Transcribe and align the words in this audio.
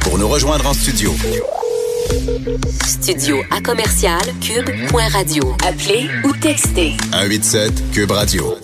Pour 0.00 0.18
nous 0.18 0.28
rejoindre 0.28 0.66
en 0.66 0.72
studio. 0.72 1.14
Studio 2.84 3.38
à 3.50 3.60
commercial 3.60 4.20
cube.radio. 4.40 5.56
Appelez 5.66 6.08
ou 6.24 6.32
textez 6.32 6.92
187 7.12 7.90
Cube 7.92 8.10
Radio. 8.10 8.54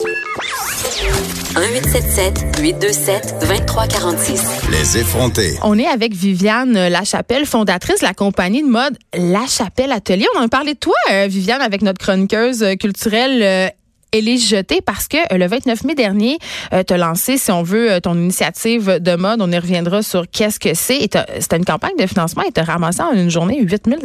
1877 1.57 2.61
827 2.61 3.35
2346. 3.41 4.43
Les 4.71 4.99
effrontés. 4.99 5.59
On 5.63 5.79
est 5.79 5.87
avec 5.87 6.15
Viviane 6.15 6.89
Lachapelle, 6.89 7.47
fondatrice 7.47 8.01
de 8.01 8.07
la 8.07 8.15
compagnie 8.15 8.63
de 8.63 8.69
mode 8.69 8.97
La 9.15 9.47
Chapelle 9.47 9.93
Atelier. 9.93 10.27
On 10.35 10.41
en 10.41 10.45
a 10.45 10.49
parlé 10.49 10.75
de 10.75 10.79
toi, 10.79 10.95
euh, 11.13 11.27
Viviane, 11.29 11.63
avec 11.63 11.83
notre 11.83 11.99
chroniqueuse 11.99 12.63
euh, 12.63 12.75
culturelle 12.75 13.73
euh, 14.15 14.19
Élise 14.19 14.49
Jeté 14.49 14.81
parce 14.81 15.09
que 15.09 15.17
euh, 15.17 15.39
le 15.39 15.47
29 15.47 15.85
mai 15.85 15.95
dernier, 15.95 16.39
euh, 16.73 16.83
tu 16.87 16.95
as 16.95 16.97
lancé, 16.97 17.37
si 17.39 17.51
on 17.51 17.63
veut, 17.63 17.93
euh, 17.93 18.01
ton 18.01 18.15
initiative 18.15 18.99
de 19.01 19.17
mode. 19.17 19.41
On 19.41 19.51
y 19.51 19.59
reviendra 19.59 20.03
sur 20.03 20.25
qu'est-ce 20.31 20.61
que 20.61 20.75
c'est. 20.75 21.01
C'était 21.41 21.57
une 21.57 21.65
campagne 21.65 21.97
de 21.99 22.07
financement 22.07 22.43
et 22.43 22.53
tu 22.53 22.61
as 22.61 22.65
ramassé 22.65 23.03
en 23.03 23.13
une 23.13 23.31
journée 23.31 23.61
8 23.61 23.85
000 23.87 24.01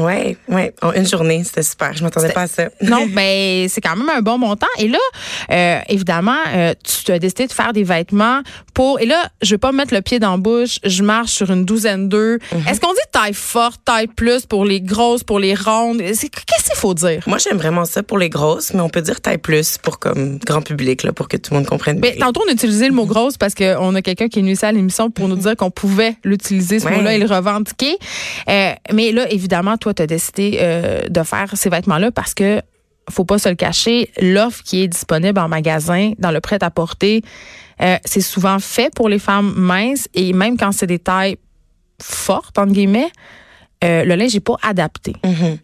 Oui, 0.00 0.36
oui. 0.48 0.62
En 0.82 0.92
une 0.92 1.06
journée, 1.06 1.42
c'était 1.44 1.62
super. 1.62 1.94
Je 1.94 2.04
m'attendais 2.04 2.32
pas 2.32 2.42
à 2.42 2.46
ça. 2.46 2.64
non, 2.82 3.06
mais 3.06 3.14
ben, 3.64 3.68
c'est 3.68 3.80
quand 3.80 3.96
même 3.96 4.08
un 4.08 4.20
bon 4.20 4.38
montant. 4.38 4.66
Et 4.78 4.88
là, 4.88 4.98
euh, 5.50 5.80
évidemment, 5.88 6.36
euh, 6.54 6.74
tu 6.82 7.10
as 7.12 7.18
décidé 7.18 7.46
de 7.46 7.52
faire 7.52 7.72
des 7.72 7.84
vêtements 7.84 8.40
pour. 8.74 9.00
Et 9.00 9.06
là, 9.06 9.22
je 9.42 9.54
vais 9.54 9.58
pas 9.58 9.72
mettre 9.72 9.94
le 9.94 10.02
pied 10.02 10.18
dans 10.18 10.32
la 10.32 10.36
bouche. 10.36 10.78
Je 10.84 11.02
marche 11.02 11.32
sur 11.32 11.50
une 11.50 11.64
douzaine 11.64 12.08
d'eux. 12.08 12.38
Mhm. 12.52 12.68
Est-ce 12.68 12.80
qu'on 12.80 12.92
dit 12.92 12.98
taille 13.12 13.34
forte, 13.34 13.80
taille 13.84 14.08
plus 14.08 14.46
pour 14.46 14.64
les 14.64 14.80
grosses, 14.80 15.24
pour 15.24 15.38
les 15.38 15.54
rondes? 15.54 15.98
Qu'est-ce 15.98 16.20
qu'il 16.26 16.76
faut 16.76 16.94
dire? 16.94 17.22
Moi, 17.26 17.38
j'aime 17.38 17.56
vraiment 17.56 17.84
ça 17.84 18.02
pour 18.02 18.18
les 18.18 18.28
grosses, 18.28 18.74
mais 18.74 18.80
on 18.80 18.88
peut 18.88 19.02
dire 19.02 19.20
taille 19.20 19.38
plus 19.38 19.53
pour 19.82 19.98
comme 19.98 20.38
grand 20.38 20.62
public, 20.62 21.02
là, 21.02 21.12
pour 21.12 21.28
que 21.28 21.36
tout 21.36 21.52
le 21.52 21.58
monde 21.60 21.66
comprenne 21.66 21.98
Mais 22.00 22.16
tantôt, 22.16 22.42
on 22.46 22.48
a 22.48 22.52
utilisé 22.52 22.86
le 22.88 22.94
mot 22.94 23.06
grosse 23.06 23.36
parce 23.36 23.54
qu'on 23.54 23.94
a 23.94 24.02
quelqu'un 24.02 24.28
qui 24.28 24.38
est 24.38 24.42
venu 24.42 24.52
ici 24.52 24.64
à 24.64 24.72
l'émission 24.72 25.10
pour 25.10 25.28
nous 25.28 25.36
dire 25.36 25.56
qu'on 25.56 25.70
pouvait 25.70 26.16
l'utiliser, 26.24 26.78
ce 26.80 26.86
Ouais. 26.86 26.96
mot-là, 26.96 27.14
et 27.14 27.18
le 27.18 27.26
revendiquer. 27.26 27.96
Euh, 28.48 28.72
mais 28.92 29.12
là, 29.12 29.30
évidemment, 29.32 29.76
toi, 29.76 29.94
tu 29.94 30.02
as 30.02 30.06
décidé 30.06 30.58
euh, 30.60 31.08
de 31.08 31.22
faire 31.22 31.50
ces 31.54 31.68
vêtements-là 31.70 32.10
parce 32.10 32.34
que 32.34 32.60
faut 33.10 33.24
pas 33.26 33.38
se 33.38 33.48
le 33.50 33.54
cacher, 33.54 34.10
l'offre 34.20 34.62
qui 34.62 34.82
est 34.82 34.88
disponible 34.88 35.38
en 35.38 35.48
magasin, 35.48 36.12
dans 36.18 36.30
le 36.30 36.40
prêt-à-porter, 36.40 37.22
euh, 37.82 37.96
c'est 38.04 38.22
souvent 38.22 38.58
fait 38.58 38.92
pour 38.94 39.08
les 39.10 39.18
femmes 39.18 39.52
minces 39.56 40.08
et 40.14 40.32
même 40.32 40.56
quand 40.56 40.72
c'est 40.72 40.86
des 40.86 40.98
tailles 40.98 41.36
fortes, 42.00 42.58
entre 42.58 42.72
guillemets, 42.72 43.10
euh, 43.84 44.04
le 44.04 44.14
linge 44.14 44.34
n'est 44.34 44.40
pas 44.40 44.56
adapté. 44.62 45.12
Mhm. 45.24 45.58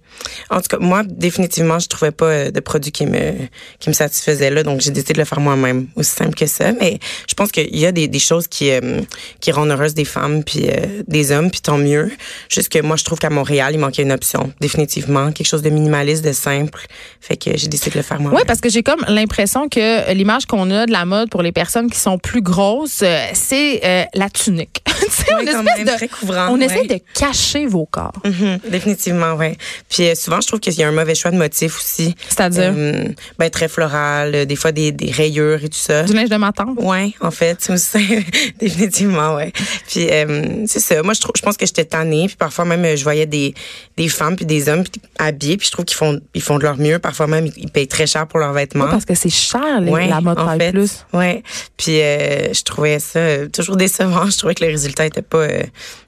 En 0.50 0.56
tout 0.60 0.68
cas, 0.68 0.78
moi, 0.78 1.02
définitivement, 1.06 1.78
je 1.78 1.88
trouvais 1.88 2.10
pas 2.10 2.26
euh, 2.26 2.50
de 2.50 2.60
produit 2.60 2.92
qui 2.92 3.06
me 3.06 3.32
qui 3.78 3.88
me 3.88 3.94
satisfaisait 3.94 4.50
là, 4.50 4.62
donc 4.62 4.80
j'ai 4.80 4.90
décidé 4.90 5.14
de 5.14 5.18
le 5.18 5.24
faire 5.24 5.40
moi-même, 5.40 5.86
aussi 5.96 6.10
simple 6.10 6.34
que 6.34 6.46
ça. 6.46 6.72
Mais 6.72 6.98
je 7.28 7.34
pense 7.34 7.50
qu'il 7.52 7.74
y 7.76 7.86
a 7.86 7.92
des, 7.92 8.08
des 8.08 8.18
choses 8.18 8.46
qui 8.48 8.70
euh, 8.70 9.00
qui 9.40 9.52
rendent 9.52 9.70
heureuses 9.70 9.94
des 9.94 10.04
femmes 10.04 10.44
puis 10.44 10.68
euh, 10.68 11.02
des 11.08 11.32
hommes, 11.32 11.50
puis 11.50 11.60
tant 11.60 11.78
mieux. 11.78 12.10
Juste 12.48 12.68
que 12.68 12.80
moi, 12.80 12.96
je 12.96 13.04
trouve 13.04 13.18
qu'à 13.18 13.30
Montréal, 13.30 13.72
il 13.74 13.78
manquait 13.78 14.02
une 14.02 14.12
option, 14.12 14.52
définitivement, 14.60 15.32
quelque 15.32 15.46
chose 15.46 15.62
de 15.62 15.70
minimaliste, 15.70 16.24
de 16.24 16.32
simple. 16.32 16.86
Fait 17.20 17.36
que 17.36 17.56
j'ai 17.56 17.68
décidé 17.68 17.90
de 17.92 17.96
le 17.98 18.02
faire 18.02 18.20
moi-même. 18.20 18.36
Oui, 18.38 18.44
parce 18.46 18.60
que 18.60 18.68
j'ai 18.68 18.82
comme 18.82 19.04
l'impression 19.08 19.68
que 19.68 20.12
l'image 20.12 20.46
qu'on 20.46 20.70
a 20.70 20.86
de 20.86 20.92
la 20.92 21.04
mode 21.04 21.30
pour 21.30 21.42
les 21.42 21.52
personnes 21.52 21.90
qui 21.90 21.98
sont 21.98 22.18
plus 22.18 22.42
grosses, 22.42 23.04
c'est 23.34 23.80
euh, 23.84 24.04
la 24.14 24.28
tunique. 24.28 24.82
Ouais, 25.00 25.34
on 25.34 25.40
espèce 25.40 25.54
même, 25.54 25.84
de- 25.86 26.50
on 26.50 26.58
ouais. 26.58 26.64
essaie 26.66 26.86
de 26.86 26.98
cacher 27.14 27.66
vos 27.66 27.84
corps. 27.86 28.09
Mhm, 28.24 28.58
définitivement, 28.70 29.34
ouais. 29.34 29.56
Puis 29.88 30.08
euh, 30.08 30.14
souvent, 30.14 30.40
je 30.40 30.46
trouve 30.46 30.60
qu'il 30.60 30.72
y 30.74 30.82
a 30.82 30.88
un 30.88 30.92
mauvais 30.92 31.14
choix 31.14 31.30
de 31.30 31.36
motifs 31.36 31.76
aussi. 31.76 32.14
C'est-à-dire? 32.28 32.72
Euh, 32.76 33.04
ben 33.38 33.50
très 33.50 33.68
floral, 33.68 34.34
euh, 34.34 34.44
des 34.44 34.56
fois 34.56 34.72
des, 34.72 34.92
des 34.92 35.10
rayures 35.10 35.62
et 35.64 35.68
tout 35.68 35.78
ça. 35.78 36.02
du 36.04 36.12
linge 36.12 36.28
de 36.28 36.36
ma 36.36 36.52
tante? 36.52 36.78
Ouais, 36.80 37.12
en 37.20 37.30
fait, 37.30 37.70
définitivement, 38.60 39.34
ouais. 39.36 39.52
Puis 39.88 40.08
c'est 40.66 40.80
ça. 40.80 41.02
Moi, 41.02 41.14
je 41.14 41.20
trouve, 41.20 41.32
je 41.36 41.42
pense 41.42 41.56
que 41.56 41.66
j'étais 41.66 41.84
tannée. 41.84 42.26
Puis 42.26 42.36
parfois 42.36 42.64
même, 42.64 42.96
je 42.96 43.02
voyais 43.02 43.26
des 43.26 43.54
des 43.96 44.08
femmes 44.08 44.36
puis 44.36 44.46
des 44.46 44.68
hommes 44.68 44.84
puis 44.84 45.00
habillés. 45.18 45.56
Puis 45.56 45.66
je 45.66 45.72
trouve 45.72 45.84
qu'ils 45.84 45.96
font 45.96 46.20
ils 46.34 46.42
font 46.42 46.58
de 46.58 46.62
leur 46.64 46.76
mieux. 46.78 46.98
Parfois 46.98 47.26
même, 47.26 47.46
ils, 47.56 47.70
payent 47.70 47.88
très 47.88 48.06
cher 48.06 48.26
pour 48.26 48.38
leurs 48.40 48.52
vêtements. 48.52 48.88
Parce 48.88 49.04
que 49.04 49.14
c'est 49.14 49.30
cher, 49.30 49.80
les- 49.80 49.90
Ouais, 49.90 50.08
la 50.08 50.20
mode 50.20 50.38
en 50.38 50.56
fait, 50.58 50.72
plus. 50.72 51.04
Ouais. 51.12 51.42
Puis 51.76 51.96
je 51.96 52.62
trouvais 52.64 52.98
ça 52.98 53.46
toujours 53.48 53.76
décevant. 53.76 54.26
Je 54.30 54.36
trouvais 54.38 54.54
que 54.54 54.64
le 54.64 54.70
résultat 54.70 55.06
était 55.06 55.22
pas 55.22 55.46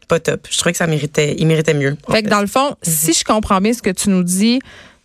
pas 0.06 0.20
top. 0.20 0.46
Je 0.50 0.56
trouvais 0.58 0.72
que 0.72 0.78
ça 0.78 0.86
méritait, 0.86 1.34
il 1.38 1.46
méritait 1.46 1.74
mieux. 1.74 1.96
Fait 2.08 2.12
fait. 2.16 2.22
que 2.24 2.28
dans 2.28 2.40
le 2.40 2.46
fond, 2.46 2.74
si 2.82 3.12
je 3.12 3.24
comprends 3.24 3.60
bien 3.60 3.72
ce 3.72 3.82
que 3.82 3.90
tu 3.90 4.10
nous 4.10 4.22
dis, 4.22 4.60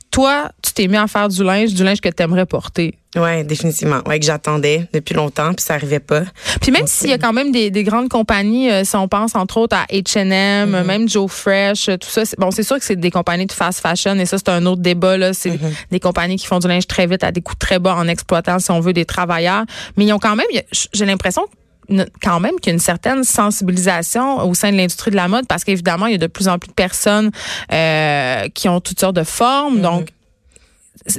toi, 0.10 0.50
tu 0.64 0.72
t'es 0.72 0.88
mis 0.88 0.96
à 0.96 1.06
faire 1.08 1.28
du 1.28 1.44
linge, 1.44 1.74
du 1.74 1.84
linge 1.84 2.00
que 2.00 2.08
tu 2.08 2.24
aimerais 2.24 2.46
porter. 2.46 2.98
Ouais, 3.18 3.44
définitivement. 3.44 4.00
Ouais, 4.06 4.20
que 4.20 4.26
j'attendais 4.26 4.88
depuis 4.94 5.14
longtemps 5.16 5.54
puis 5.54 5.66
ça 5.66 5.74
arrivait 5.74 6.00
pas. 6.00 6.22
Puis 6.62 6.72
même 6.72 6.88
s'il 6.88 7.10
y 7.10 7.14
a 7.14 7.18
quand 7.18 7.34
même 7.34 7.52
des, 7.52 7.72
des 7.72 7.84
grandes 7.84 8.08
compagnies, 8.10 8.72
euh, 8.72 8.84
si 8.86 8.96
on 8.96 9.08
pense 9.08 9.36
entre 9.36 9.58
autres 9.58 9.76
à 9.76 9.86
H&M, 9.92 10.72
Mm-hmm. 10.72 10.84
même 10.86 11.10
Joe 11.10 11.30
Fresh, 11.30 11.90
euh, 11.90 11.98
tout 11.98 12.10
ça, 12.10 12.24
bon, 12.38 12.52
c'est 12.52 12.64
sûr 12.64 12.78
que 12.78 12.86
c'est 12.86 12.96
des 12.96 13.12
compagnies 13.12 13.48
de 13.48 13.52
fast 13.52 13.82
fashion 13.82 14.16
et 14.16 14.26
ça 14.26 14.38
c'est 14.38 14.50
un 14.50 14.66
autre 14.66 14.82
débat 14.82 15.18
là. 15.18 15.34
C'est 15.34 15.50
Mm-hmm. 15.52 15.74
des 15.92 16.00
compagnies 16.00 16.38
qui 16.38 16.46
font 16.48 16.60
du 16.60 16.68
linge 16.68 16.88
très 16.88 17.06
vite 17.06 17.24
à 17.24 17.32
des 17.32 17.42
coûts 17.42 17.56
très 17.56 17.80
bas 17.80 17.96
en 17.96 18.08
exploitant, 18.08 18.60
si 18.60 18.72
on 18.72 18.80
veut, 18.80 18.94
des 18.94 19.06
travailleurs. 19.06 19.66
Mais 19.98 20.06
ils 20.06 20.14
ont 20.14 20.20
quand 20.20 20.36
même, 20.36 20.48
j'ai 20.94 21.06
l'impression 21.06 21.44
quand 22.22 22.40
même 22.40 22.56
qu'il 22.60 22.68
y 22.68 22.70
a 22.72 22.74
une 22.74 22.80
certaine 22.80 23.24
sensibilisation 23.24 24.40
au 24.48 24.54
sein 24.54 24.72
de 24.72 24.78
l'industrie 24.78 25.12
de 25.12 25.16
la 25.16 25.28
mode 25.28 25.48
parce 25.48 25.64
qu'évidemment 25.64 26.08
il 26.08 26.14
y 26.14 26.16
a 26.16 26.20
de 26.20 26.28
plus 26.28 26.48
en 26.48 26.60
plus 26.60 26.68
de 26.70 26.74
personnes 26.74 27.32
euh, 27.72 28.48
qui 28.54 28.68
ont 28.70 28.80
toutes 28.82 29.00
sortes 29.00 29.16
de 29.16 29.24
formes, 29.24 29.82
donc 29.82 30.10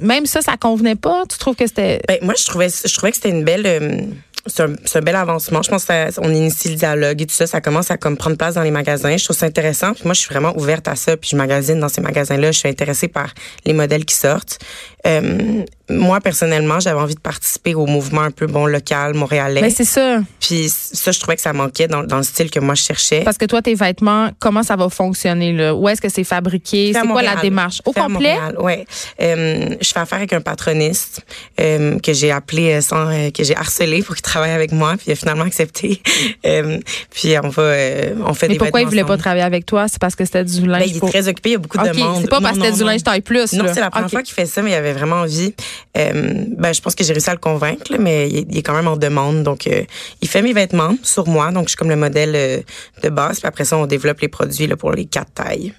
même 0.02 0.26
ça, 0.26 0.42
ça 0.42 0.56
convenait 0.56 0.96
pas? 0.96 1.24
Tu 1.30 1.38
trouves 1.38 1.54
que 1.56 1.66
c'était 1.66 2.00
Ben, 2.06 2.18
moi, 2.22 2.34
je 2.36 2.44
trouvais, 2.44 2.68
je 2.68 2.92
trouvais 2.94 3.10
que 3.10 3.16
c'était 3.16 3.30
une 3.30 3.44
belle. 3.44 3.64
euh, 3.66 4.02
c'est 4.46 4.96
un, 4.96 5.00
bel 5.02 5.14
avancement. 5.16 5.62
Je 5.62 5.70
pense 5.70 5.84
que 5.84 6.10
ça- 6.10 6.20
on 6.22 6.32
initie 6.32 6.70
le 6.70 6.74
dialogue 6.76 7.20
et 7.20 7.26
tout 7.26 7.34
ça. 7.34 7.46
Ça 7.46 7.60
commence 7.60 7.90
à 7.90 7.96
comme 7.98 8.16
prendre 8.16 8.36
place 8.36 8.54
dans 8.54 8.62
les 8.62 8.70
magasins. 8.70 9.16
Je 9.16 9.24
trouve 9.24 9.36
ça 9.36 9.46
intéressant. 9.46 9.92
Puis 9.92 10.02
moi, 10.04 10.14
je 10.14 10.20
suis 10.20 10.28
vraiment 10.30 10.56
ouverte 10.56 10.88
à 10.88 10.96
ça. 10.96 11.16
Puis 11.16 11.30
je 11.32 11.36
magasine 11.36 11.80
dans 11.80 11.88
ces 11.88 12.00
magasins-là. 12.00 12.50
Je 12.52 12.58
suis 12.58 12.68
intéressée 12.68 13.08
par 13.08 13.32
les 13.66 13.72
modèles 13.74 14.04
qui 14.06 14.14
sortent. 14.14 14.58
Euh, 15.06 15.62
moi, 15.90 16.20
personnellement, 16.20 16.80
j'avais 16.80 17.00
envie 17.00 17.14
de 17.14 17.20
participer 17.20 17.74
au 17.74 17.86
mouvement 17.86 18.20
un 18.22 18.30
peu 18.30 18.46
bon 18.46 18.66
local 18.66 19.14
montréalais. 19.14 19.60
Ben, 19.62 19.70
c'est 19.70 19.84
ça. 19.84 20.20
Puis 20.40 20.68
ça, 20.68 21.12
je 21.12 21.18
trouvais 21.20 21.36
que 21.36 21.40
ça 21.42 21.52
manquait 21.52 21.86
dans, 21.88 22.02
dans 22.02 22.18
le 22.18 22.22
style 22.24 22.50
que 22.50 22.60
moi 22.60 22.74
je 22.74 22.82
cherchais. 22.82 23.20
Parce 23.22 23.38
que 23.38 23.46
toi, 23.46 23.62
tes 23.62 23.74
vêtements, 23.74 24.30
comment 24.38 24.62
ça 24.62 24.76
va 24.76 24.88
fonctionner 24.90 25.52
là? 25.52 25.74
Où 25.74 25.88
est-ce 25.88 26.00
que 26.02 26.08
c'est 26.10 26.24
fabriqué? 26.24 26.92
C'est 26.92 27.06
quoi 27.06 27.22
la 27.22 27.36
démarche? 27.36 27.80
Au 27.86 27.92
complet? 27.92 28.36
Ouais. 28.58 28.84
Euh, 29.22 29.76
je 29.80 29.88
fais 29.88 30.00
affaire 30.00 30.18
avec 30.18 30.32
un 30.32 30.40
patroniste 30.40 31.22
euh, 31.60 31.98
que 32.00 32.12
j'ai 32.12 32.32
appelé 32.32 32.80
sans 32.82 33.30
que 33.30 33.44
j'ai 33.44 33.56
harcelé 33.56 34.02
pour 34.02 34.14
qu'il 34.14 34.22
travaille 34.22 34.50
avec 34.50 34.72
moi, 34.72 34.94
puis 34.96 35.04
il 35.08 35.12
a 35.12 35.16
finalement 35.16 35.44
accepté. 35.44 36.02
Puis 37.10 37.34
on 37.42 37.48
va 37.48 37.62
on 38.26 38.34
fait 38.34 38.48
Mais 38.48 38.54
des 38.54 38.58
pourquoi 38.58 38.80
il 38.82 38.86
voulait 38.86 39.04
pas 39.04 39.16
travailler 39.16 39.42
avec 39.44 39.64
toi? 39.66 39.86
C'est 39.88 39.98
parce 40.00 40.14
que 40.14 40.24
c'était 40.24 40.44
du 40.44 40.66
linge 40.66 40.80
Ben, 40.82 40.88
il 40.90 40.96
est 40.96 41.00
pour- 41.00 41.10
très 41.10 41.28
occupé, 41.28 41.50
il 41.50 41.52
y 41.52 41.56
a 41.56 41.58
beaucoup 41.58 41.78
de 41.78 41.82
OK, 41.84 41.94
demandes. 41.94 42.22
c'est 42.22 42.30
pas 42.30 42.40
parce 42.40 42.58
que 42.58 42.64
c'était 42.64 42.76
du 42.76 42.84
linge 42.84 43.02
taille 43.02 43.20
plus. 43.20 43.52
Non, 43.54 43.64
c'est 43.72 43.80
la 43.80 43.90
première 43.90 44.10
fois 44.10 44.22
qu'il 44.22 44.34
fait 44.34 44.46
ça, 44.46 44.62
mais 44.62 44.70
il 44.70 44.74
avait 44.74 44.87
vraiment 44.92 45.16
envie. 45.16 45.54
Euh, 45.96 46.44
ben, 46.56 46.72
je 46.72 46.80
pense 46.80 46.94
que 46.94 47.04
j'ai 47.04 47.12
réussi 47.12 47.30
à 47.30 47.34
le 47.34 47.38
convaincre, 47.38 47.96
mais 47.98 48.28
il 48.28 48.56
est, 48.56 48.62
quand 48.62 48.74
même 48.74 48.88
en 48.88 48.96
demande. 48.96 49.42
Donc, 49.42 49.66
euh, 49.66 49.84
il 50.20 50.28
fait 50.28 50.42
mes 50.42 50.52
vêtements 50.52 50.94
sur 51.02 51.26
moi. 51.26 51.50
Donc, 51.50 51.64
je 51.64 51.70
suis 51.70 51.76
comme 51.76 51.90
le 51.90 51.96
modèle 51.96 52.34
euh, 52.34 52.60
de 53.02 53.08
base. 53.08 53.40
Puis 53.40 53.48
après 53.48 53.64
ça, 53.64 53.76
on 53.76 53.86
développe 53.86 54.20
les 54.20 54.28
produits 54.28 54.66
là, 54.66 54.76
pour 54.76 54.92
les 54.92 55.06
quatre 55.06 55.32
tailles. 55.32 55.72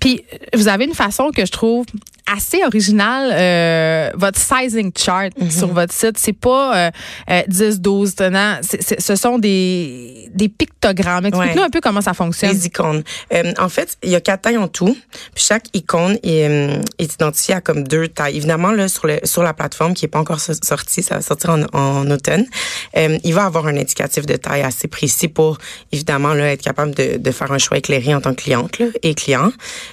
Puis, 0.00 0.24
vous 0.54 0.68
avez 0.68 0.84
une 0.84 0.94
façon 0.94 1.30
que 1.30 1.46
je 1.46 1.52
trouve 1.52 1.86
assez 2.34 2.62
originale, 2.64 3.30
euh, 3.32 4.10
votre 4.14 4.38
sizing 4.38 4.90
chart 4.96 5.32
Mhm. 5.38 5.50
sur 5.50 5.68
votre 5.68 5.92
site. 5.92 6.16
C'est 6.18 6.32
pas 6.32 6.86
euh, 6.86 6.90
euh, 7.30 7.42
10, 7.48 7.80
12 7.80 8.14
tenants. 8.14 8.58
C'est- 8.62 8.82
c'est- 8.82 9.00
ce 9.00 9.16
sont 9.16 9.38
des, 9.38 10.28
des 10.34 10.48
pictogrammes. 10.48 11.26
Explique-nous 11.26 11.60
Ouais. 11.60 11.66
un 11.66 11.70
peu 11.70 11.80
comment 11.80 12.00
ça 12.00 12.14
fonctionne. 12.14 12.50
Les 12.52 12.66
icônes. 12.66 13.02
Euh, 13.34 13.52
en 13.58 13.68
fait, 13.68 13.96
il 14.02 14.10
y 14.10 14.14
a 14.16 14.20
quatre 14.20 14.42
tailles 14.42 14.56
en 14.58 14.68
tout. 14.68 14.96
Puis 15.34 15.44
chaque 15.44 15.64
icône 15.74 16.18
est, 16.22 16.48
euh, 16.48 16.80
est 16.98 17.12
identifiée 17.14 17.54
à 17.54 17.60
comme 17.60 17.84
deux 17.86 18.08
tailles. 18.08 18.36
Évidemment, 18.36 18.72
là, 18.72 18.88
sur, 18.88 19.06
le, 19.06 19.18
sur 19.24 19.42
la 19.42 19.52
plateforme 19.54 19.94
qui 19.94 20.04
est 20.04 20.08
pas 20.08 20.18
encore 20.20 20.40
so- 20.40 20.52
sortie, 20.62 21.02
ça 21.02 21.16
va 21.16 21.22
sortir 21.22 21.50
en, 21.50 21.62
en 21.78 22.10
automne, 22.10 22.46
euh, 22.96 23.18
il 23.24 23.34
va 23.34 23.44
avoir 23.44 23.66
un 23.66 23.76
indicatif 23.76 24.26
de 24.26 24.36
taille 24.36 24.62
assez 24.62 24.88
précis 24.88 25.28
pour, 25.28 25.58
évidemment, 25.92 26.32
là, 26.34 26.52
être 26.52 26.62
capable 26.62 26.94
de, 26.94 27.16
de 27.18 27.30
faire 27.30 27.52
un 27.52 27.58
choix 27.58 27.78
éclairé 27.78 28.14
en 28.14 28.20
tant 28.20 28.30
que 28.34 28.42
cliente 28.42 28.78
là, 28.78 28.86
et 29.02 29.14
client. 29.14 29.52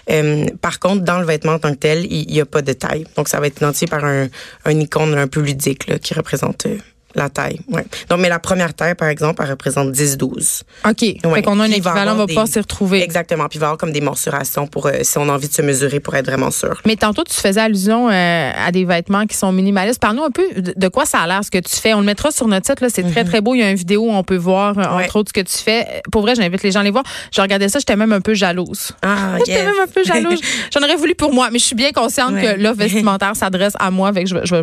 Euh, 0.09 0.45
par 0.61 0.79
contre, 0.79 1.03
dans 1.03 1.19
le 1.19 1.25
vêtement 1.25 1.53
en 1.53 1.59
tant 1.59 1.71
que 1.71 1.77
tel, 1.79 2.05
il 2.11 2.28
n'y 2.33 2.41
a 2.41 2.45
pas 2.45 2.61
de 2.61 2.73
taille. 2.73 3.05
Donc, 3.15 3.27
ça 3.27 3.39
va 3.39 3.47
être 3.47 3.57
identifié 3.57 3.87
par 3.87 4.03
un, 4.03 4.27
un 4.65 4.79
icône 4.79 5.17
un 5.17 5.27
peu 5.27 5.41
ludique 5.41 5.87
là, 5.87 5.99
qui 5.99 6.13
représente 6.13 6.65
euh, 6.65 6.77
la 7.15 7.29
taille. 7.29 7.59
Ouais. 7.69 7.85
Donc, 8.09 8.19
mais 8.19 8.29
la 8.29 8.39
première 8.39 8.73
taille, 8.73 8.95
par 8.95 9.07
exemple, 9.07 9.41
elle 9.43 9.49
représente 9.51 9.91
10-12. 9.91 10.61
OK. 10.87 10.99
Fait 10.99 11.17
Ouais. 11.25 11.41
qu'on 11.41 11.59
a 11.59 11.63
un 11.63 11.71
équivalent, 11.71 12.13
on 12.13 12.25
va 12.25 12.27
pas 12.27 12.45
s'y 12.45 12.59
retrouver. 12.59 13.01
Exactement. 13.01 13.47
Puis 13.47 13.57
il 13.57 13.59
va 13.59 13.65
y 13.65 13.67
avoir 13.67 13.77
comme 13.77 13.91
des 13.91 14.01
mensurations 14.01 14.67
pour 14.67 14.85
euh, 14.87 14.91
si 15.01 15.17
on 15.17 15.27
a 15.27 15.33
envie 15.33 15.47
de 15.47 15.53
se 15.53 15.61
mesurer 15.61 15.99
pour 15.99 16.15
être 16.15 16.25
vraiment 16.27 16.51
sûr. 16.51 16.81
Mais 16.85 16.95
tantôt, 16.95 17.23
tu 17.23 17.33
faisais 17.33 17.59
allusion 17.61 18.09
euh, 18.09 18.51
à 18.55 18.71
des 18.71 18.85
vêtements 18.85 19.25
qui 19.25 19.35
sont 19.37 19.51
minimalistes. 19.51 19.99
Parle-nous 19.99 20.23
un 20.23 20.31
peu 20.31 20.43
de, 20.55 20.87
quoi 20.87 21.05
ça 21.05 21.19
a 21.19 21.27
l'air, 21.27 21.43
ce 21.43 21.51
que 21.51 21.57
tu 21.57 21.75
fais. 21.75 21.93
On 21.93 21.99
le 21.99 22.05
mettra 22.05 22.31
sur 22.31 22.47
notre 22.47 22.65
site. 22.67 22.81
là. 22.81 22.89
C'est 22.89 23.03
très, 23.03 23.23
très 23.23 23.41
beau. 23.41 23.55
Il 23.55 23.59
y 23.59 23.63
a 23.63 23.69
une 23.71 23.75
vidéo 23.77 24.03
où 24.03 24.11
on 24.11 24.23
peut 24.23 24.35
voir, 24.37 24.77
euh, 24.77 24.83
Mhm. 24.83 24.95
Ouais. 24.97 25.05
entre 25.05 25.15
autres, 25.17 25.31
ce 25.35 25.41
que 25.41 25.45
tu 25.47 25.57
fais. 25.57 26.01
Pour 26.11 26.21
vrai, 26.21 26.35
j'invite 26.35 26.63
les 26.63 26.71
gens 26.71 26.79
à 26.81 26.83
les 26.83 26.91
voir. 26.91 27.03
Je 27.33 27.41
regardais 27.41 27.69
ça, 27.69 27.79
j'étais 27.79 27.95
même 27.95 28.13
un 28.13 28.21
peu 28.21 28.33
jalouse. 28.33 28.91
Ah, 29.01 29.37
J'étais 29.45 29.63
même 29.65 29.73
un 29.83 29.87
peu 29.87 30.03
jalouse. 30.03 30.39
J'en 30.73 30.81
aurais 30.81 30.95
voulu 30.95 31.15
pour 31.15 31.33
moi, 31.33 31.49
mais 31.51 31.59
je 31.59 31.65
suis 31.65 31.75
bien 31.75 31.91
consciente 31.91 32.33
Ouais. 32.33 32.55
que 32.55 32.61
l'offre 32.61 32.77
vestimentaire 32.79 33.35
s'adresse 33.35 33.73
à 33.79 33.89
moi. 33.91 34.13
Fait 34.13 34.23
que 34.23 34.29
je, 34.29 34.35
vais- 34.35 34.41
je, 34.45 34.55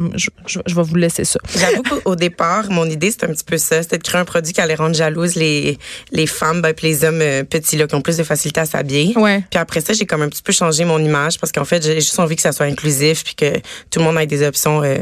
je, 0.46 0.60
je- 0.66 0.75
vais 0.75 0.82
vous 0.82 0.94
laisser 0.96 1.25
ça. 1.25 1.40
J'avoue 1.58 1.82
qu'au 1.82 2.14
dé- 2.16 2.31
départ, 2.36 2.70
mon 2.70 2.84
idée, 2.84 3.10
c'était 3.10 3.26
un 3.26 3.32
petit 3.32 3.44
peu 3.44 3.56
ça. 3.56 3.82
C'était 3.82 3.98
de 3.98 4.02
créer 4.02 4.20
un 4.20 4.24
produit 4.24 4.52
qui 4.52 4.60
allait 4.60 4.74
rendre 4.74 4.94
jalouses 4.94 5.36
les, 5.36 5.78
les 6.12 6.26
femmes, 6.26 6.60
ben, 6.60 6.74
puis 6.74 6.88
les 6.88 7.04
hommes 7.04 7.20
euh, 7.22 7.44
petits, 7.44 7.76
là, 7.76 7.86
qui 7.86 7.94
ont 7.94 8.02
plus 8.02 8.18
de 8.18 8.24
facilité 8.24 8.60
à 8.60 8.66
s'habiller. 8.66 9.16
Ouais. 9.16 9.42
Puis 9.50 9.58
après 9.58 9.80
ça, 9.80 9.94
j'ai 9.94 10.04
comme 10.04 10.22
un 10.22 10.28
petit 10.28 10.42
peu 10.42 10.52
changé 10.52 10.84
mon 10.84 10.98
image 10.98 11.38
parce 11.40 11.50
qu'en 11.52 11.64
fait, 11.64 11.82
j'ai 11.82 11.94
juste 11.94 12.18
envie 12.18 12.36
que 12.36 12.42
ça 12.42 12.52
soit 12.52 12.66
inclusif 12.66 13.24
puis 13.24 13.34
que 13.34 13.58
tout 13.90 14.00
le 14.00 14.04
monde 14.04 14.18
ait 14.18 14.26
des 14.26 14.46
options 14.46 14.82
euh, 14.82 14.98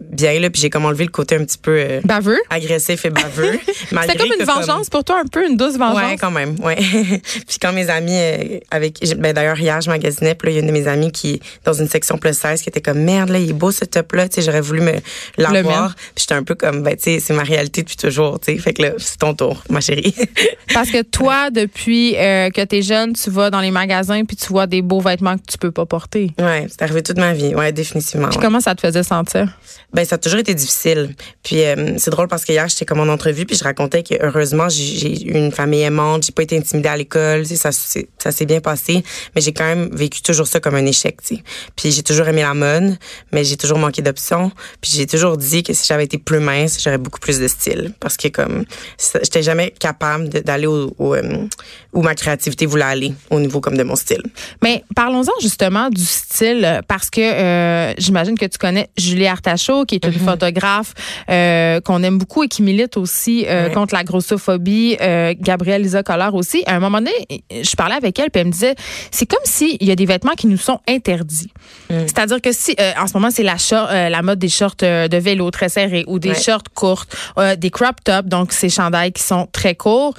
bien, 0.00 0.38
là. 0.40 0.50
Puis 0.50 0.62
j'ai 0.62 0.70
comme 0.70 0.84
enlevé 0.84 1.04
le 1.04 1.10
côté 1.10 1.36
un 1.36 1.44
petit 1.44 1.58
peu 1.58 1.76
euh, 1.78 2.00
Baveux? 2.04 2.38
agressif 2.48 3.04
et 3.04 3.10
baveux. 3.10 3.58
C'était 3.66 4.16
comme 4.16 4.32
une 4.38 4.44
vengeance 4.44 4.88
pour 4.88 5.04
toi, 5.04 5.20
un 5.20 5.26
peu, 5.26 5.46
une 5.46 5.56
douce 5.56 5.76
vengeance? 5.76 6.10
Ouais, 6.10 6.16
quand 6.16 6.30
même, 6.30 6.56
ouais. 6.60 6.76
puis 7.46 7.58
quand 7.60 7.72
mes 7.72 7.90
amis 7.90 8.16
euh, 8.16 8.58
avec 8.70 8.98
ben 9.18 9.32
d'ailleurs 9.32 9.58
hier 9.58 9.80
je 9.80 9.90
magasinais, 9.90 10.34
puis 10.34 10.52
il 10.52 10.54
y 10.54 10.56
a 10.58 10.60
une 10.60 10.66
de 10.66 10.72
mes 10.72 10.88
amies 10.88 11.12
qui 11.12 11.40
dans 11.64 11.72
une 11.72 11.88
section 11.88 12.18
plus 12.18 12.36
16 12.36 12.62
qui 12.62 12.68
était 12.68 12.80
comme 12.80 13.00
merde 13.00 13.30
là, 13.30 13.38
il 13.38 13.50
est 13.50 13.54
beau 13.54 13.70
ce 13.70 13.84
top 13.84 14.12
là, 14.12 14.28
tu 14.28 14.36
sais, 14.36 14.42
j'aurais 14.42 14.60
voulu 14.60 14.80
me 14.80 14.94
l'avoir. 15.36 15.94
Puis 16.14 16.22
j'étais 16.22 16.34
un 16.34 16.42
peu 16.42 16.54
comme 16.54 16.82
ben 16.82 16.96
tu 16.96 17.02
sais, 17.02 17.20
c'est 17.20 17.34
ma 17.34 17.42
réalité 17.42 17.82
depuis 17.82 17.96
toujours, 17.96 18.40
tu 18.40 18.52
sais. 18.52 18.58
Fait 18.58 18.72
que 18.72 18.82
là, 18.82 18.92
c'est 18.98 19.18
ton 19.18 19.34
tour, 19.34 19.62
ma 19.68 19.80
chérie. 19.80 20.14
Parce 20.74 20.90
que 20.90 21.02
toi, 21.02 21.50
depuis 21.50 22.16
euh, 22.16 22.50
que 22.50 22.62
t'es 22.62 22.82
jeune, 22.82 23.12
tu 23.12 23.30
vas 23.30 23.50
dans 23.50 23.60
les 23.60 23.70
magasins 23.70 24.24
puis 24.24 24.36
tu 24.36 24.46
vois 24.46 24.66
des 24.66 24.82
beaux 24.82 25.00
vêtements 25.00 25.36
que 25.36 25.42
tu 25.48 25.58
peux 25.58 25.70
pas 25.70 25.86
porter. 25.86 26.32
ouais, 26.38 26.66
c'est 26.68 26.82
arrivé 26.82 27.02
toute 27.02 27.18
ma 27.18 27.32
vie. 27.32 27.54
Ouais, 27.54 27.72
définitivement. 27.72 28.28
Puis 28.28 28.38
ouais. 28.38 28.44
comment 28.44 28.60
ça 28.60 28.74
te 28.74 28.80
faisait 28.80 29.02
sentir? 29.02 29.48
Ben 29.92 30.04
ça 30.04 30.16
a 30.16 30.18
toujours 30.18 30.40
été 30.40 30.54
difficile. 30.54 31.14
Puis 31.42 31.64
euh, 31.64 31.94
c'est 31.98 32.10
drôle 32.10 32.28
parce 32.28 32.44
que 32.44 32.52
hier 32.52 32.68
j'étais 32.68 32.84
comme 32.84 33.00
en 33.00 33.12
entrevue 33.12 33.46
puis 33.46 33.56
je 33.56 33.64
racontais 33.64 34.02
que 34.02 34.14
heureusement 34.20 34.68
j'ai 34.68 35.26
eu 35.26 35.32
une 35.32 35.52
famille 35.52 35.82
aimante, 35.82 36.24
j'ai 36.24 36.32
pas 36.32 36.42
été 36.42 36.56
intimidée 36.56 36.88
à 36.88 36.96
l'école, 36.96 37.46
ça 37.46 37.70
ça 37.72 38.32
s'est 38.32 38.46
bien 38.46 38.60
passé, 38.60 39.02
mais 39.34 39.40
j'ai 39.40 39.52
quand 39.52 39.64
même 39.64 39.90
vécu 39.92 40.22
toujours 40.22 40.46
ça 40.46 40.60
comme 40.60 40.74
un 40.74 40.86
échec, 40.86 41.20
tu 41.22 41.36
sais. 41.36 41.42
Puis 41.76 41.90
j'ai 41.90 42.02
toujours 42.02 42.28
aimé 42.28 42.42
la 42.42 42.54
mode, 42.54 42.96
mais 43.32 43.44
j'ai 43.44 43.56
toujours 43.56 43.78
manqué 43.78 44.02
d'options, 44.02 44.52
puis 44.80 44.92
j'ai 44.94 45.06
toujours 45.06 45.36
dit 45.36 45.62
que 45.62 45.72
si 45.72 45.86
j'avais 45.86 46.04
été 46.04 46.18
plus 46.18 46.40
mince, 46.40 46.82
j'aurais 46.82 46.98
beaucoup 46.98 47.20
plus 47.20 47.38
de 47.38 47.48
style 47.48 47.92
parce 48.00 48.16
que 48.16 48.28
comme 48.28 48.64
j'étais 48.98 49.42
jamais 49.42 49.70
capable 49.70 50.28
d'aller 50.28 50.66
euh, 50.66 51.48
où 51.92 52.02
ma 52.02 52.14
créativité 52.14 52.66
voulait 52.66 52.84
aller 52.84 53.12
au 53.30 53.40
niveau 53.40 53.60
comme 53.60 53.76
de 53.76 53.82
mon 53.82 53.96
style. 53.96 54.22
Mais 54.62 54.84
parlons-en 54.94 55.32
justement 55.40 55.90
du 55.90 56.04
style, 56.04 56.80
parce 56.86 57.10
que 57.10 57.20
euh, 57.20 57.94
j'imagine 57.98 58.38
que 58.38 58.46
tu 58.46 58.58
connais 58.58 58.88
Julie 58.96 59.26
Artachot, 59.26 59.79
qui 59.84 59.96
est 59.96 60.04
une 60.04 60.12
photographe 60.12 60.94
euh, 61.30 61.80
qu'on 61.80 62.02
aime 62.02 62.18
beaucoup 62.18 62.42
et 62.44 62.48
qui 62.48 62.62
milite 62.62 62.96
aussi 62.96 63.46
euh, 63.46 63.66
Ouais. 63.66 63.72
contre 63.72 63.94
la 63.94 64.04
grossophobie. 64.04 64.96
Euh, 65.00 65.34
Gabrielle 65.38 65.82
Lisa 65.82 66.02
Collard 66.02 66.34
aussi. 66.34 66.62
À 66.66 66.74
un 66.76 66.80
moment 66.80 66.98
donné, 66.98 67.12
je 67.50 67.76
parlais 67.76 67.94
avec 67.94 68.18
elle, 68.18 68.30
puis 68.30 68.40
elle 68.40 68.46
me 68.46 68.52
disait, 68.52 68.74
c'est 69.10 69.26
comme 69.26 69.44
s'il 69.44 69.82
y 69.82 69.90
a 69.90 69.96
des 69.96 70.06
vêtements 70.06 70.32
qui 70.32 70.46
nous 70.46 70.56
sont 70.56 70.80
interdits. 70.88 71.52
C'est-à-dire 71.88 72.40
que 72.40 72.52
si, 72.52 72.74
en 72.98 73.06
ce 73.06 73.12
moment, 73.14 73.30
c'est 73.30 73.42
la, 73.42 74.22
mode 74.22 74.38
des 74.38 74.48
shorts 74.48 74.76
de 74.80 75.16
vélo 75.16 75.50
très 75.50 75.68
serrés 75.68 76.04
ou 76.06 76.18
des 76.18 76.30
Ouais. 76.30 76.34
shorts 76.40 76.62
courtes, 76.74 77.14
des 77.58 77.70
crop 77.70 77.96
tops, 78.04 78.28
donc 78.28 78.52
ces 78.52 78.68
chandails 78.68 79.12
qui 79.12 79.22
sont 79.22 79.46
très 79.52 79.74
courts. 79.74 80.14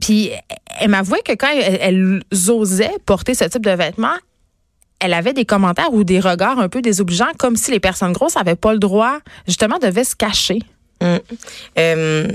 Puis 0.00 0.30
elle 0.80 0.88
m'avouait 0.90 1.22
que 1.24 1.32
quand 1.32 1.48
elle, 1.52 1.78
elle 1.80 2.22
osait 2.50 2.90
porter 3.06 3.34
ce 3.34 3.44
type 3.44 3.64
de 3.64 3.70
vêtements, 3.72 4.16
elle 5.00 5.14
avait 5.14 5.32
des 5.32 5.44
commentaires 5.44 5.92
ou 5.92 6.04
des 6.04 6.20
regards 6.20 6.58
un 6.58 6.68
peu 6.68 6.82
désobligeants, 6.82 7.32
comme 7.38 7.56
si 7.56 7.70
les 7.70 7.80
personnes 7.80 8.12
grosses 8.12 8.36
n'avaient 8.36 8.54
pas 8.54 8.72
le 8.72 8.78
droit, 8.78 9.18
justement, 9.46 9.78
devaient 9.78 10.04
se 10.04 10.14
cacher. 10.14 10.60
Mm. 11.00 11.16
Euh, 11.78 12.28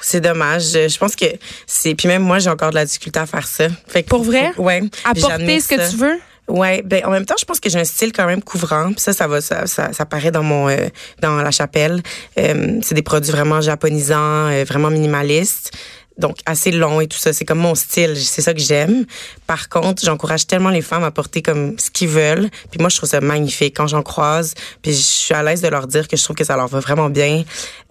c'est 0.00 0.20
dommage. 0.20 0.72
Je 0.72 0.88
je 0.88 0.98
pense 0.98 1.14
que 1.14 1.26
c'est. 1.66 1.94
Puis 1.94 2.08
même 2.08 2.22
moi, 2.22 2.40
j'ai 2.40 2.50
encore 2.50 2.70
de 2.70 2.74
la 2.74 2.84
difficulté 2.84 3.20
à 3.20 3.26
faire 3.26 3.46
ça. 3.46 3.68
Fait 3.86 4.02
que 4.02 4.08
Pour 4.08 4.24
vrai? 4.24 4.52
Ouais. 4.58 4.82
À 5.04 5.12
Puis 5.12 5.22
porter 5.22 5.36
j'admire 5.38 5.62
ce 5.62 5.68
que 5.68 5.90
tu 5.90 5.96
veux? 5.96 6.18
Ouais, 6.48 6.82
ben 6.82 7.04
en 7.04 7.10
même 7.10 7.26
temps, 7.26 7.34
je 7.38 7.44
pense 7.44 7.60
que 7.60 7.68
j'ai 7.68 7.78
un 7.78 7.84
style 7.84 8.12
quand 8.12 8.26
même 8.26 8.42
couvrant. 8.42 8.86
Puis 8.92 9.00
ça, 9.00 9.12
ça 9.12 9.28
va, 9.28 9.42
ça, 9.42 9.66
ça, 9.66 9.92
ça 9.92 10.06
paraît 10.06 10.30
dans 10.30 10.42
mon, 10.42 10.68
euh, 10.68 10.88
dans 11.20 11.36
la 11.36 11.50
chapelle. 11.50 12.02
Euh, 12.38 12.78
c'est 12.82 12.94
des 12.94 13.02
produits 13.02 13.30
vraiment 13.30 13.60
japonisants, 13.60 14.48
euh, 14.48 14.64
vraiment 14.66 14.90
minimalistes. 14.90 15.72
Donc 16.18 16.36
assez 16.46 16.70
long 16.72 17.00
et 17.00 17.06
tout 17.06 17.16
ça, 17.16 17.32
c'est 17.32 17.44
comme 17.44 17.58
mon 17.60 17.74
style, 17.76 18.16
c'est 18.16 18.42
ça 18.42 18.52
que 18.52 18.60
j'aime. 18.60 19.06
Par 19.46 19.68
contre, 19.68 20.04
j'encourage 20.04 20.46
tellement 20.46 20.70
les 20.70 20.82
femmes 20.82 21.04
à 21.04 21.10
porter 21.12 21.42
comme 21.42 21.78
ce 21.78 21.90
qu'ils 21.90 22.08
veulent. 22.08 22.48
Puis 22.70 22.80
moi, 22.80 22.88
je 22.88 22.96
trouve 22.96 23.08
ça 23.08 23.20
magnifique 23.20 23.76
quand 23.76 23.86
j'en 23.86 24.02
croise. 24.02 24.54
Puis 24.82 24.92
je 24.92 25.00
suis 25.00 25.34
à 25.34 25.42
l'aise 25.44 25.62
de 25.62 25.68
leur 25.68 25.86
dire 25.86 26.08
que 26.08 26.16
je 26.16 26.24
trouve 26.24 26.34
que 26.36 26.44
ça 26.44 26.56
leur 26.56 26.66
va 26.68 26.80
vraiment 26.80 27.08
bien. 27.08 27.44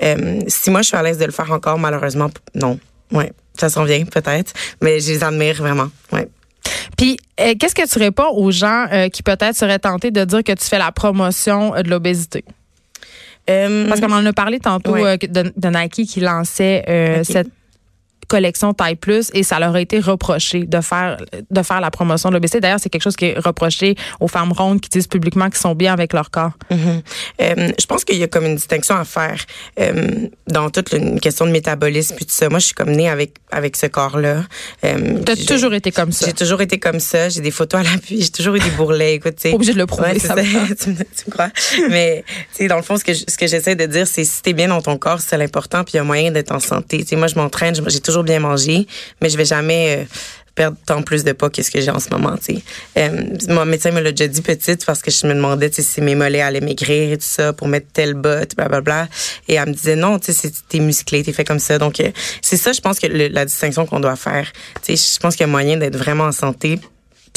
Euh, 0.03 0.41
si 0.47 0.69
moi 0.69 0.81
je 0.81 0.87
suis 0.89 0.97
à 0.97 1.03
l'aise 1.03 1.17
de 1.17 1.25
le 1.25 1.31
faire 1.31 1.51
encore, 1.51 1.79
malheureusement, 1.79 2.29
non. 2.53 2.77
Ouais, 3.13 3.31
ça 3.57 3.69
s'en 3.69 3.85
vient 3.85 4.03
peut-être, 4.03 4.51
mais 4.81 4.99
je 4.99 5.07
les 5.13 5.23
admire 5.23 5.55
vraiment. 5.55 5.87
Ouais. 6.11 6.27
Puis, 6.97 7.17
euh, 7.39 7.53
qu'est-ce 7.57 7.75
que 7.75 7.87
tu 7.87 7.97
réponds 7.99 8.29
aux 8.33 8.51
gens 8.51 8.87
euh, 8.91 9.07
qui 9.07 9.23
peut-être 9.23 9.55
seraient 9.55 9.79
tentés 9.79 10.11
de 10.11 10.25
dire 10.25 10.43
que 10.43 10.51
tu 10.51 10.65
fais 10.65 10.77
la 10.79 10.91
promotion 10.91 11.71
de 11.81 11.89
l'obésité? 11.89 12.43
Parce 13.45 14.01
qu'on 14.01 14.11
en 14.11 14.25
a 14.25 14.33
parlé 14.33 14.59
tantôt 14.59 14.91
Ouais. 14.91 15.17
de, 15.17 15.53
de 15.55 15.67
Nike 15.69 16.05
qui 16.05 16.19
lançait 16.19 16.83
euh, 16.89 17.19
Ok. 17.19 17.25
cette 17.25 17.47
collection 18.27 18.73
taille 18.73 18.95
plus 18.95 19.29
et 19.33 19.43
ça 19.43 19.59
leur 19.59 19.75
a 19.75 19.81
été 19.81 19.99
reproché 19.99 20.65
de 20.65 20.81
faire 20.81 21.17
de 21.49 21.61
faire 21.61 21.81
la 21.81 21.91
promotion 21.91 22.29
de 22.29 22.33
l'obésité. 22.35 22.59
D'ailleurs, 22.59 22.79
c'est 22.81 22.89
quelque 22.89 23.01
chose 23.03 23.15
qui 23.15 23.25
est 23.25 23.39
reproché 23.39 23.95
aux 24.19 24.27
femmes 24.27 24.51
rondes 24.51 24.81
qui 24.81 24.89
disent 24.89 25.07
publiquement 25.07 25.45
qu'ils 25.49 25.59
sont 25.59 25.75
bien 25.75 25.93
avec 25.93 26.13
leur 26.13 26.29
corps. 26.31 26.51
Mhm. 26.71 27.01
Euh, 27.41 27.71
je 27.79 27.85
pense 27.85 28.03
qu'il 28.05 28.17
y 28.17 28.23
a 28.23 28.27
comme 28.27 28.45
une 28.45 28.55
distinction 28.55 28.95
à 28.95 29.05
faire 29.05 29.39
euh, 29.79 30.27
dans 30.47 30.69
toute 30.69 30.91
une 30.93 31.19
question 31.19 31.45
de 31.45 31.51
métabolisme 31.51 32.15
puis 32.15 32.25
tout 32.25 32.33
ça. 32.33 32.49
Moi, 32.49 32.59
je 32.59 32.65
suis 32.65 32.75
comme 32.75 32.91
née 32.91 33.09
avec 33.09 33.35
avec 33.51 33.75
ce 33.77 33.85
corps-là. 33.87 34.43
Euh, 34.83 35.19
Tu 35.25 35.31
as 35.31 35.35
j'ai- 35.35 35.45
toujours 35.45 35.73
été 35.73 35.91
comme 35.91 36.11
ça. 36.11 36.25
J'ai 36.25 36.33
toujours 36.33 36.61
été 36.61 36.79
comme 36.79 36.99
ça. 36.99 37.29
J'ai 37.29 37.41
des 37.41 37.51
photos 37.51 37.81
à 37.81 37.83
l'appui. 37.83 38.21
J'ai 38.21 38.29
toujours 38.29 38.55
eu 38.55 38.59
des 38.59 38.69
bourrelets. 38.71 39.15
Écoute, 39.15 39.35
obligé 39.53 39.73
de 39.73 39.77
le 39.77 39.85
prouver, 39.85 40.11
Ouais, 40.13 40.19
ça 40.19 40.29
ça. 40.29 40.35
tu, 40.83 40.89
me, 40.89 40.95
tu 40.95 41.23
me 41.27 41.31
crois. 41.31 41.49
Mais 41.89 42.23
tu 42.27 42.57
sais, 42.63 42.67
dans 42.67 42.75
le 42.75 42.81
fond, 42.81 42.97
ce 42.97 43.03
que 43.03 43.13
je- 43.13 43.23
ce 43.27 43.37
que 43.37 43.47
j'essaie 43.47 43.75
de 43.75 43.85
dire, 43.85 44.05
c'est 44.07 44.23
si 44.25 44.41
t'es 44.41 44.53
bien 44.53 44.67
dans 44.67 44.81
ton 44.81 44.97
corps, 44.97 45.21
c'est 45.21 45.37
l'important. 45.37 45.83
Puis 45.83 45.93
il 45.93 45.97
y 45.97 45.99
a 45.99 46.03
moyen 46.03 46.31
d'être 46.31 46.51
en 46.51 46.59
santé. 46.59 46.99
Tu 46.99 47.07
sais, 47.09 47.15
moi, 47.15 47.27
je 47.27 47.35
m'entraîne. 47.35 47.75
J'ai 47.87 47.99
toujours 48.01 48.16
bien 48.23 48.39
mangé, 48.39 48.87
mais 49.21 49.29
je 49.29 49.37
vais 49.37 49.45
jamais. 49.45 49.99
euh, 49.99 50.05
perdre 50.57 50.77
tant 50.85 51.03
plus 51.03 51.23
de 51.23 51.31
poids 51.33 51.51
que 51.51 51.61
ce 51.61 51.69
que 51.69 51.79
j'ai 51.79 51.91
en 51.91 51.99
ce 51.99 52.09
moment, 52.09 52.35
tu 52.35 52.55
sais. 52.55 52.61
Euh, 52.97 53.37
mon 53.49 53.63
médecin 53.65 53.91
me 53.91 54.01
l'a 54.01 54.11
déjà 54.11 54.27
dit 54.27 54.41
petite 54.41 54.85
parce 54.85 55.01
que 55.03 55.11
je 55.11 55.27
me 55.27 55.35
demandais, 55.35 55.71
si 55.71 56.01
mes 56.01 56.15
mollets 56.15 56.41
allaient 56.41 56.61
maigrir 56.61 57.13
et 57.13 57.17
tout 57.17 57.23
ça 57.25 57.53
pour 57.53 57.67
mettre 57.67 57.87
telle 57.93 58.15
botte, 58.15 58.55
blablabla. 58.55 59.07
Et 59.47 59.53
elle 59.53 59.69
me 59.69 59.73
disait, 59.73 59.95
non, 59.95 60.17
tu 60.17 60.33
sais, 60.33 60.51
t'es 60.67 60.79
musclé, 60.79 61.23
t'es 61.23 61.31
fait 61.31 61.45
comme 61.45 61.59
ça. 61.59 61.77
Donc, 61.77 61.99
euh, 61.99 62.09
c'est 62.41 62.57
ça, 62.57 62.73
je 62.73 62.81
pense 62.81 62.99
que 62.99 63.05
la 63.05 63.45
distinction 63.45 63.85
qu'on 63.85 63.99
doit 63.99 64.15
faire. 64.15 64.51
Tu 64.83 64.97
sais, 64.97 65.13
je 65.15 65.19
pense 65.19 65.35
qu'il 65.35 65.45
y 65.45 65.49
a 65.49 65.51
moyen 65.51 65.77
d'être 65.77 65.95
vraiment 65.95 66.25
en 66.25 66.31
santé 66.31 66.79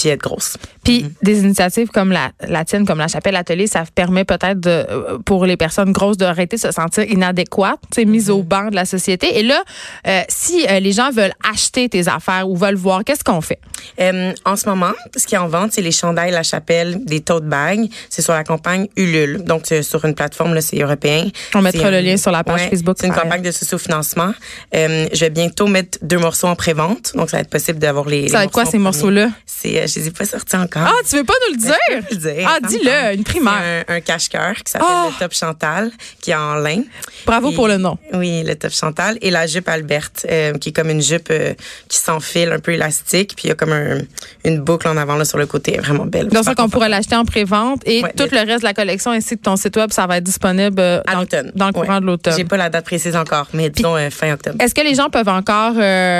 puis 0.00 0.08
être 0.08 0.20
grosse. 0.20 0.56
Puis 0.82 1.06
des 1.22 1.40
initiatives 1.40 1.88
comme 1.88 2.10
la, 2.10 2.30
la 2.46 2.64
tienne, 2.64 2.86
comme 2.86 2.98
la 2.98 3.08
chapelle 3.08 3.36
atelier, 3.36 3.66
ça 3.66 3.84
permet 3.94 4.24
peut-être 4.24 4.60
de, 4.60 4.70
euh, 4.70 5.18
pour 5.24 5.44
les 5.44 5.56
personnes 5.56 5.92
grosses 5.92 6.16
d'arrêter 6.16 6.56
de 6.56 6.60
se 6.60 6.72
sentir 6.72 7.04
inadéquates, 7.04 7.78
sais, 7.94 8.04
mises 8.04 8.30
au 8.30 8.42
banc 8.42 8.68
de 8.70 8.74
la 8.74 8.84
société. 8.84 9.38
Et 9.38 9.42
là, 9.42 9.62
euh, 10.06 10.22
si 10.28 10.66
euh, 10.68 10.80
les 10.80 10.92
gens 10.92 11.10
veulent 11.10 11.34
acheter 11.52 11.88
tes 11.88 12.08
affaires 12.08 12.48
ou 12.48 12.56
veulent 12.56 12.76
voir, 12.76 13.04
qu'est-ce 13.04 13.24
qu'on 13.24 13.40
fait? 13.40 13.60
Euh, 14.00 14.32
en 14.44 14.56
ce 14.56 14.68
moment, 14.68 14.92
ce 15.16 15.26
qui 15.26 15.34
est 15.34 15.38
en 15.38 15.48
vente, 15.48 15.72
c'est 15.72 15.82
les 15.82 15.92
chandails 15.92 16.30
La 16.30 16.42
Chapelle, 16.42 17.04
des 17.04 17.20
tote 17.20 17.44
bags. 17.44 17.88
C'est 18.08 18.22
sur 18.22 18.32
la 18.32 18.44
campagne 18.44 18.88
Ulule. 18.96 19.44
Donc, 19.44 19.70
euh, 19.72 19.82
sur 19.82 20.04
une 20.04 20.14
plateforme, 20.14 20.54
là, 20.54 20.60
c'est 20.60 20.78
européen. 20.78 21.26
On 21.54 21.62
mettra 21.62 21.84
C'est, 21.84 21.90
le 21.90 22.00
lien 22.00 22.16
sur 22.16 22.30
la 22.30 22.44
page 22.44 22.60
ouais, 22.62 22.70
Facebook. 22.70 22.96
C'est 23.00 23.06
une 23.06 23.14
campagne 23.14 23.42
de 23.42 23.50
socio-financement. 23.50 24.32
Euh, 24.74 25.06
je 25.12 25.20
vais 25.20 25.30
bientôt 25.30 25.66
mettre 25.66 25.98
deux 26.02 26.18
morceaux 26.18 26.46
en 26.46 26.56
pré-vente. 26.56 27.12
Donc, 27.14 27.30
ça 27.30 27.38
va 27.38 27.40
être 27.42 27.50
possible 27.50 27.78
d'avoir 27.78 28.06
les. 28.06 28.28
Ça 28.28 28.38
va 28.38 28.44
être 28.44 28.50
quoi 28.50 28.64
ces 28.64 28.78
morceaux-là? 28.78 29.28
C'est, 29.46 29.86
je 29.94 30.00
les 30.00 30.08
ai 30.08 30.10
pas 30.10 30.24
sortis 30.24 30.56
encore. 30.56 30.82
Ah, 30.86 30.92
tu 31.08 31.16
veux 31.16 31.24
pas 31.24 31.34
nous 31.48 31.54
le 31.54 31.60
Je 31.60 31.66
dire? 31.66 31.76
peux 32.08 32.14
le 32.14 32.16
dire. 32.34 32.48
Ah, 32.50 32.58
dis-le, 32.66 33.14
une 33.16 33.24
primaire. 33.24 33.84
Un, 33.88 33.96
un 33.96 34.00
cache-cœur 34.00 34.54
qui 34.56 34.70
s'appelle 34.72 34.88
Oh! 34.90 35.10
le 35.12 35.18
Top 35.18 35.34
Chantal, 35.34 35.90
qui 36.20 36.30
est 36.30 36.34
en 36.34 36.54
lin. 36.54 36.82
Bravo 37.26 37.50
Et- 37.50 37.54
pour 37.54 37.68
le 37.68 37.76
nom. 37.76 37.98
Oui, 38.12 38.42
le 38.44 38.54
top 38.54 38.72
Chantal 38.72 39.18
et 39.20 39.30
la 39.30 39.46
jupe 39.46 39.68
Alberte, 39.68 40.26
euh, 40.30 40.52
qui 40.54 40.70
est 40.70 40.72
comme 40.72 40.90
une 40.90 41.02
jupe 41.02 41.28
euh, 41.30 41.54
qui 41.88 41.98
s'enfile 41.98 42.50
un 42.52 42.58
peu 42.60 42.72
élastique, 42.72 43.34
puis 43.36 43.44
il 43.46 43.48
y 43.48 43.50
a 43.52 43.54
comme 43.54 43.72
un- 43.72 43.98
une 44.44 44.60
boucle 44.60 44.88
en 44.88 44.96
avant 44.96 45.16
là 45.16 45.24
sur 45.24 45.38
le 45.38 45.46
côté, 45.46 45.76
vraiment 45.78 46.06
belle. 46.06 46.28
Donc 46.28 46.44
ça 46.44 46.54
qu'on 46.54 46.68
pourrait 46.68 46.88
l'acheter 46.88 47.16
en 47.16 47.24
pré-vente 47.24 47.82
et 47.86 48.02
Ouais, 48.02 48.12
tout 48.16 48.24
le 48.30 48.38
reste 48.38 48.60
de 48.60 48.64
la 48.64 48.74
collection 48.74 49.10
ainsi 49.10 49.36
que 49.36 49.42
ton 49.42 49.56
site 49.56 49.76
web, 49.76 49.90
ça 49.92 50.06
va 50.06 50.16
être 50.18 50.24
disponible 50.24 50.80
euh, 50.80 51.00
à 51.06 51.12
dans, 51.14 51.20
l'automne. 51.20 51.52
dans 51.54 51.66
le 51.66 51.72
courant 51.72 51.94
Ouais. 51.94 52.00
de 52.00 52.06
l'automne. 52.06 52.34
J'ai 52.36 52.44
pas 52.44 52.56
la 52.56 52.70
date 52.70 52.84
précise 52.84 53.16
encore, 53.16 53.46
mais 53.52 53.68
disons 53.70 53.96
euh, 53.96 54.10
fin 54.10 54.32
octobre. 54.32 54.56
Est-ce 54.60 54.74
que 54.74 54.80
les 54.82 54.94
gens 54.94 55.10
peuvent 55.10 55.28
encore 55.28 55.74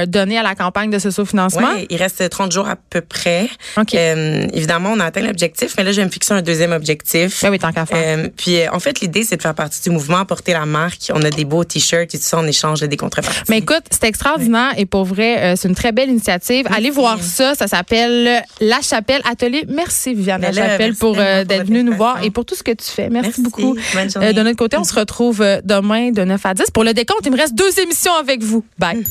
donner 0.06 0.38
à 0.38 0.42
la 0.42 0.54
campagne 0.54 0.90
de 0.90 0.98
socio-financement? 0.98 1.74
Ouais, 1.74 1.86
il 1.90 1.96
reste 1.96 2.28
30 2.28 2.52
jours 2.52 2.68
à 2.68 2.76
peu 2.76 3.00
près. 3.00 3.48
Euh, 3.94 4.46
évidemment, 4.52 4.92
on 4.94 5.00
a 5.00 5.06
atteint 5.06 5.22
l'objectif, 5.22 5.74
mais 5.76 5.84
là, 5.84 5.92
je 5.92 6.00
vais 6.00 6.06
me 6.06 6.10
fixer 6.10 6.32
un 6.32 6.42
deuxième 6.42 6.72
objectif. 6.72 7.42
Ben 7.42 7.50
oui, 7.50 7.58
tant 7.58 7.72
qu'à 7.72 7.86
faire. 7.86 8.18
Euh, 8.18 8.28
puis, 8.36 8.60
euh, 8.60 8.66
en 8.72 8.80
fait, 8.80 9.00
l'idée, 9.00 9.24
c'est 9.24 9.36
de 9.36 9.42
faire 9.42 9.54
partie 9.54 9.82
du 9.82 9.90
mouvement, 9.90 10.24
porter 10.24 10.52
la 10.52 10.66
marque. 10.66 11.10
On 11.14 11.22
a 11.22 11.30
des 11.30 11.44
beaux 11.44 11.64
t-shirts 11.64 12.14
et 12.14 12.18
tout 12.18 12.24
ça 12.24 12.38
en 12.38 12.46
échange 12.46 12.80
de 12.80 12.86
des 12.86 12.96
contreparties. 12.96 13.42
Mais 13.48 13.58
écoute, 13.58 13.84
c'est 13.90 14.04
extraordinaire 14.04 14.72
et 14.76 14.86
pour 14.86 15.04
vrai, 15.04 15.54
c'est 15.56 15.68
une 15.68 15.74
très 15.74 15.92
belle 15.92 16.10
initiative. 16.10 16.66
Allez 16.70 16.90
voir 16.90 17.22
ça. 17.22 17.54
Ça 17.54 17.66
s'appelle 17.66 18.42
La 18.60 18.80
Chapelle 18.80 19.22
Atelier. 19.30 19.64
Merci, 19.68 20.14
Viviane 20.14 20.40
Ben 20.40 20.54
La 20.54 20.70
Chapelle, 20.70 20.94
pour 20.94 21.16
d'être 21.16 21.66
venue 21.66 21.84
nous 21.84 21.94
voir 21.94 22.22
et 22.24 22.30
pour 22.30 22.44
tout 22.44 22.54
ce 22.54 22.62
que 22.62 22.72
tu 22.72 22.84
fais. 22.84 23.08
Merci, 23.08 23.28
Merci. 23.28 23.42
beaucoup. 23.42 23.74
De 23.74 24.42
notre 24.42 24.56
côté, 24.56 24.76
on 24.76 24.84
se 24.84 24.94
retrouve 24.94 25.44
demain 25.64 26.10
de 26.10 26.24
9 26.24 26.46
à 26.46 26.54
10. 26.54 26.70
Pour 26.72 26.84
le 26.84 26.94
décompte, 26.94 27.22
il 27.24 27.32
me 27.32 27.36
reste 27.36 27.54
deux 27.54 27.78
émissions 27.80 28.14
avec 28.14 28.42
vous. 28.42 28.64
Bye. 28.78 29.04